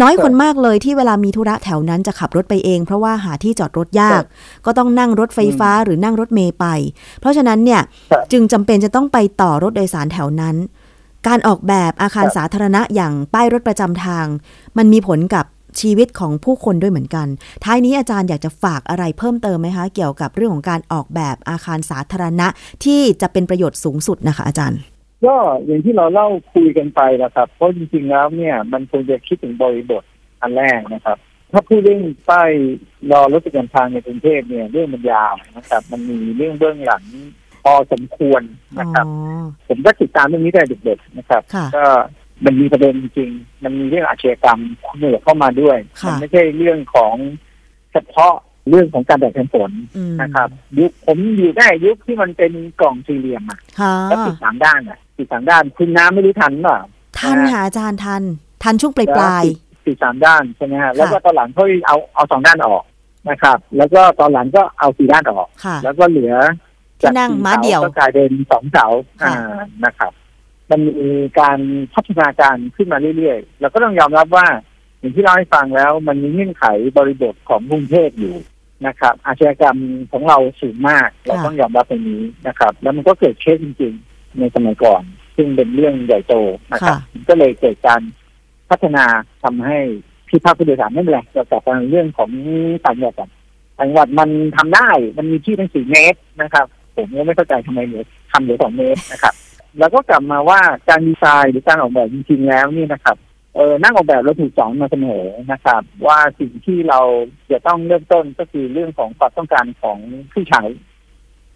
[0.01, 4.23] น้อยคนมากเลยที่เวลามีธุระแถวนั้นจะขับรถไปเอง เพราะว่าหาที่จอดรถยาก
[4.67, 6.67] ก็ต้องนั่งรถไฟฟ้าหรือนั่งรถเมย์ไป
[7.21, 10.57] เพราะฉะนั้นเนี่ยครับจึงจำเป็นจะต้องไปต่อรถโดยสารแถวนั้น
[11.27, 14.27] การออกแบบอาคารครับสาธารณะอย่างป้ายรถประจำทาง
[14.79, 15.45] มันมีผลกับ
[15.81, 17.27] ชีวิตของผู้คนด้วยเหมือนกัน
[17.65, 22.47] ท้ายนี้อาจารย์อยากจะฝากอะไรเพิ่มเติมไหมคะ เกี่ยวกับเรื่องของการออกแบบอาคารสาธารณะ
[22.85, 24.79] ที่จะเป็นประโยชน์สูงสุดนะคะอาจารย์
[25.25, 25.35] ก็
[25.67, 30.03] อย่างที่เราเล่าคุยกันไปนะครับ เพราะจริงๆแล้วเนี่ย มันควรจะคิดถึงบริบท
[30.41, 31.19] อันแรกนะครับ
[31.53, 32.51] ถ้าพูดเรื่องป้าย
[33.11, 37.05] รอรถประจำทางในกรุงเทพเนี่ยเรื่องมันยาวนะครับ มันมีเรื่องเบื้องหลัง
[37.63, 38.43] พอสมควร
[38.79, 39.11] อ๋นะครับอ
[39.69, 41.85] ผมก็ติดตามเรื่องนี้แต่เด็กๆนะครับค่ะก็
[42.45, 44.61] มันมีประเด็นจริงๆมันมีเรื่องอาชญากรรม
[44.97, 47.15] เหนือเข้ามาด้วยค่ะมัไม่ใช่เรื่องของ
[47.93, 48.35] เฉพาะ
[48.71, 56.81] เรื่องของการแบ่งผลอืมนะครับ ยุคผมอยู่ได้ยุคที่มันเป็นกล่องสี่เหลี่ยมอะค่ะแล้วติดสามด้านอะ ติดสามด้าน คุณน้ำไม่รู้ทันเปล่า
[57.19, 58.23] ทันค่ะอาจารย์ทัน
[58.63, 62.85] ทันช่วงปลายปลายติดติดสามด้านใช่ไหมฮะแล้วก็ตอนหลังเขาเอาเอาสองด้านออก
[63.31, 66.35] นะครับ แล้วก็ตอนหลังก็เอาสี่ด้านออกๆค่ะแล้วก็เหลือ
[67.01, 68.87] ที่นั่งม้าเดี่ยวก็กลายเป็นสองเสา
[69.23, 70.13] ค่ะอ่านะครับ
[70.71, 71.59] มันมีการ
[71.95, 74.47] พัฒนาการขึ้นมาเรื่อยๆเราก็ต้องยอมรับว่า
[74.99, 76.65] อย่างที่เราให้ฟังแล้ว มันมีเงื่อนไข
[76.99, 78.35] บริบทของกรุงเทพอยู่
[78.87, 79.79] นะครับ อาชญากรรม
[80.13, 84.08] ของเราสูงมาก เราต้องยอมรับตรงนี้นะครับ แล้วมันก็เกิดเคสจริงๆ
[84.39, 85.03] ในสมัยก่อน
[85.37, 86.35] ซึ่งเป็นเรื่องใหญ่โต
[86.73, 88.01] นะครับค่ะก็เลยเกิดการ
[88.71, 89.05] พัฒนา
[89.45, 89.79] ทำให้
[90.29, 92.31] ที่ภาคผู้โดยสารไม่เป็นไรเรากลับมาเรื่องของ
[92.85, 93.31] ต่างจังหวัดก่อน
[93.79, 94.89] ต่างจังหวัดมันทำได้
[95.19, 99.35] มันมีที่ตั้งสี่เมตรนะครับ ผมก็ไม่เข้าใจทำไมเหลือทำเหลือสองเมตรนะครับ
[99.79, 103.17] แล้วก็กลับมาว่าการดีไซน์หรือการออกแบบจริงๆแล้วนี่นะครับ
[103.57, 107.01] เออนั่งออกแบบเราถูกสอนมาเสมอนะครับ ว่าสิ่งที่เรา
[107.51, 109.99] จะต้องเริ่มต้นก็คือเรื่องของความต้องการของ
[110.33, 110.63] ผู้ใช้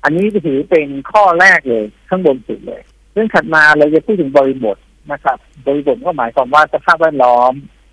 [0.03, 4.77] อันนี้จะถือเป็นข้อแรกเลยข้างบนสุดเลย เรื่องถัดมาเราจะพูดถึงบริบท
[5.13, 7.53] นะครับ บริบทก็หมายความว่าสภาพแวดล้อม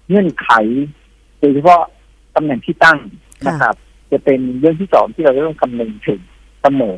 [0.09, 0.49] เงื่อนไข
[1.39, 1.81] โดยเฉพาะ
[2.35, 2.99] ตำแหน่งที่ตั้ง
[3.47, 3.75] นะครับ
[4.11, 6.21] จะเป็นเรื่องที่สองที่เราจะต้องคำนึงถึง
[6.61, 6.95] เสมอ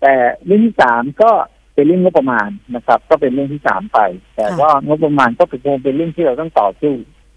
[0.00, 1.30] แต่เรื่องที่สามก็
[1.74, 3.98] เป็นเรื่องงบประมาณนะครับ ก็เป็นเรื่องที่สามไป
[4.36, 6.94] แต่ว่างบประมาณก็เป็นคงเป็นเรื่องที่เราต้องต่อสู้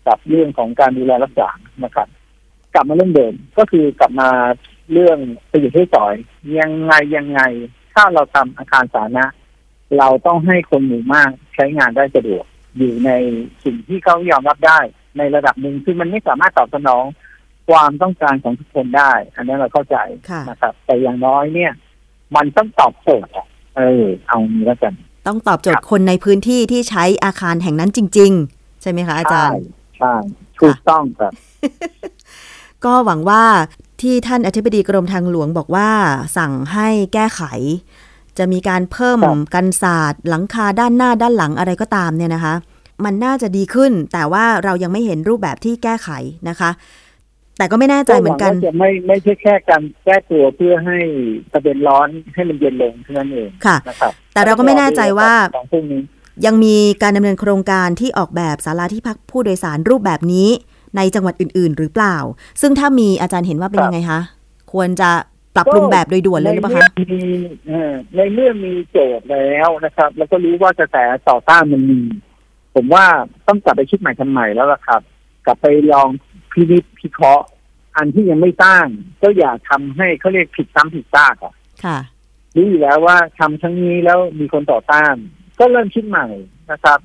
[0.08, 1.50] กับเรื่องของการดูแลรักษา
[1.84, 2.08] นะครับ
[2.74, 4.30] กลับมาเรื่องเดิมก็คือกลับมา
[4.91, 5.17] เรื่อง
[5.52, 6.15] ประโยชน์ให้สอย
[6.60, 7.41] ยังไงยังไง
[7.93, 9.26] ถ้าเราทำอาคารสาธารณะ
[9.97, 12.45] เราต้องให้คนหมู่มากใช้งานได้สะดวก
[12.78, 13.12] อยู่ใน
[13.63, 14.80] สิ่งที่เขายอมรับได้
[15.17, 17.04] ในระดับหนึ่งคือมันไม่สามารถตอบสนอง
[17.69, 19.97] ความต้องการของทุกคนได้ อันนั้นเราเข้าใจ
[20.30, 21.71] ค่ะนะครับ แต่อย่างน้อยเนี่ย
[22.36, 23.47] มันต้องตอบโจทย์อะ
[23.78, 24.93] เออ เอางี้แล้วกัน
[25.28, 29.56] ต้องตอบโจทย์คนในพื้นที่ที่ใช้อาคารแห่งนั้นจริง ๆ ใช่ไหมคะอาจารย์
[29.97, 30.13] ใช่
[30.62, 31.34] ถูกต้องครับ
[32.86, 33.43] ก็หวังว่า
[34.01, 35.89] ที่ท่านอธิบดีกรมทางหลวงบอกว่า
[36.38, 37.41] สั่งให้แก้ไข
[38.38, 42.53] จะมีการเพิ่มครับกันศาสตร์หลังคาด้านหน้าด้านหลังอะไรก็ตามเนี่ยนะคะ
[43.05, 46.10] มันน่าจะดีขึ้น แต่ว่าเรายังไม่เห็นรูปแบบที่แก้ไข
[46.49, 46.69] นะคะ
[47.57, 50.97] แต่ก็ไม่แน่ใจเหมือนกันหวังว่าจะไม่ไม่ใช่แค่การแก้ตัวเพื่อให้
[51.53, 56.01] ประเด็นร้อนให้มันเย็นลงเท่านั้นเองค่ะนะครับแต่เราก็ไม่แน่ใจว่าของพวกนี้
[56.45, 60.49] ยังมีการดำเนินโครงการที่ออกแบบศาลาที่พักผู้โดยสารรูปแบบนี้
[60.97, 62.17] ในจังหวัดอื่น ๆ หรือเปล่า
[62.62, 64.21] ซึ่งถ้ามีอาจารย์เห็นว่าเป็นครับยังไงคะ
[64.73, 65.10] ควรจะ
[65.55, 67.21] ปรับปรุงแบบโดยด่วนเลยหรือเปล่าในคะเมื่อมี
[67.67, 70.97] เอ่อในเมื่อมีโจทย์แล้วนะครับ แล้วก็รู้ว่ากระแส
[71.29, 71.99] ต่อต้านมันมี
[72.75, 73.05] ผมว่า
[73.47, 75.01] ต้องกลับไปคิดใหม่ทำใหม่แล้วล่ะครับ
[75.45, 76.10] กลับไปลอง
[76.51, 77.45] พินิจพิเคราะห์
[77.95, 78.88] อันที่ยังไม่ตั้ง
[79.21, 81.53] ก็อย่าทำให้เขาเรียกผิดซ้ำผิดซากอะ
[81.86, 81.99] ค่ะ
[82.55, 85.15] รู้อยู่แล้วว่าทำครั้งนี้แล้วมีคนต่อต้าน
[85.60, 86.27] ก็เริ่มคิดใหม่
[86.71, 86.99] นะครับ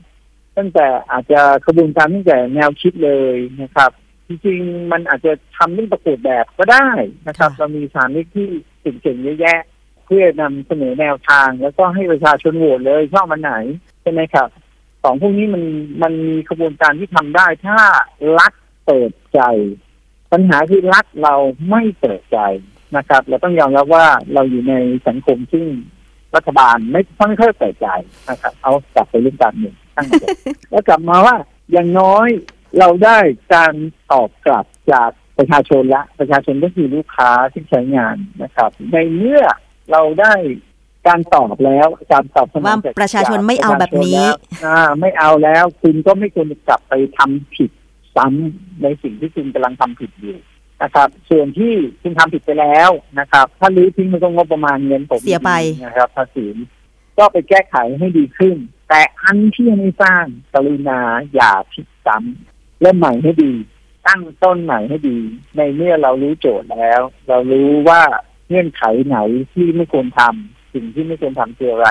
[0.56, 3.90] ตั้งแต่อาจจะกระบวนการตั้งแต่แนวคิดเลยนะครับ
[4.26, 6.88] จริงๆ มันอาจจะทำเรื่องประกวดแบบก็ได้
[7.28, 8.48] นะครับค่ะเรามีสถานที่ที่
[9.02, 9.60] เก่งๆเยอะแยะ
[10.06, 13.52] เพื่อนำเสนอแนวทาง แล้วก็ให้ประชาชนโหวตเลยชอบมันไหน
[14.02, 14.48] ใช่ไหมครับ
[15.02, 15.62] สองพวกนี้มัน
[16.02, 17.78] มันมีกระบวนการที่ทำได้ถ้า
[18.38, 18.52] รัฐ
[18.86, 19.40] เปิดใจ
[20.32, 21.34] ปัญหาคือรัฐเรา
[21.70, 22.38] ไม่เปิดใจ
[22.96, 24.74] นะครับ เราต้องยอมรับว่าเราอยู่ใน
[25.08, 25.66] สังคมซึ่ง
[26.36, 27.88] รัฐบาลไม่ไม่ค่อยเปิดใจ
[28.28, 30.28] นะครับเอากลับไปเรื่องการเมืองตั้งแต่
[30.70, 31.36] แล้วกลับมาว่า
[31.72, 32.28] อย่างน้อย
[32.78, 33.18] เราได้
[33.54, 33.74] การ
[34.12, 39.42] ตอบกลับจากประชาชนละ ประชาชนก็คือลูกค้าที่ใช้งานนะครับ ในเมื่อ
[39.90, 40.34] เราได้
[41.08, 47.70] การตอบแล้วการตอบสนองว่าจกประชาชนไม่เอาแบบนี้ประชาชแล้วอ่าไม่เอาแล้ว คุณก็ไม่ควรจะกลับไปทำผิด
[48.16, 50.36] ซ้ำในสิ่งที่คุณกำลังทำผิดอยู่
[50.82, 55.52] นะครับ ส่วนที่คุณทำผิดไปแล้วนะครับ ถ้ารื้อทิ้งมันก็งบประมาณเงินผมเสียไป
[55.84, 56.46] นะครับภาษี
[57.18, 58.56] ก็ไปแก้ไขให้ดีขึ้น
[58.88, 61.00] แต่อันที่ยังไม่สร้างกรุณา
[61.34, 63.52] อย่าผิดซ้ำเริ่มใหม่ให้ดี
[64.06, 65.18] ตั้งต้นใหม่ให้ดี
[65.56, 68.02] ในเมื่อเรารู้โจทย์แล้ว เรารู้ว่า
[68.48, 69.18] เงื่อนไขไหน
[69.52, 71.88] ที่ไม่ควรทำสิ่งที่ไม่ควรทำคืออะไร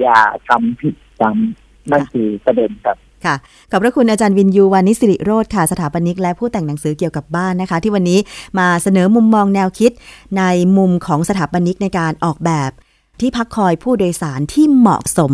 [0.00, 3.34] อย่าทำผิดซ้ำนั่นคือประเด็นครับ ค่ะ
[3.70, 8.18] ขอบพระคุณอาจารย์วินยูวานิสิริโรธค่ะ สถาปนิกและผู้แต่งหนังสือเกี่ยวกับบ้านนะคะ ที่วันนี้
[8.58, 9.92] มาเสนอมุมมองแนวคิด
[10.38, 10.42] ใน
[10.76, 12.70] มุมของสถาปนิกในการออกแบบ
[13.20, 15.32] ที่พักคอยผู้โดยสารที่เหมาะสม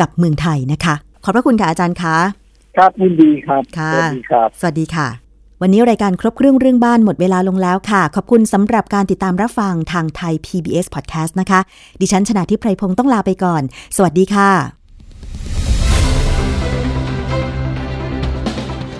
[0.00, 2.16] กับเมืองไทยนะคะ ขอบพระคุณค่ะอาจารย์คะ
[2.76, 5.08] ครับยินดีครับค่ะสวัสดีครับ สวัสดีค่ะ
[5.62, 11.60] วันนี้รายการครบเครื่องเรื่องบ้านหมดเวลาลงแล้วค่ะ ขอบคุณสำหรับการติดตามรับฟังทางไทย PBS Podcast นะคะ
[12.00, 13.62] ดิฉันชนะทิพไพรพงศ์ต้องลาไปก่อน
[13.96, 14.81] สวัสดีค่ะ